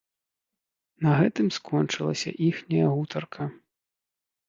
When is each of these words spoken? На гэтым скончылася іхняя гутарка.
На 1.03 1.11
гэтым 1.19 1.47
скончылася 1.59 2.35
іхняя 2.49 2.91
гутарка. 2.97 3.43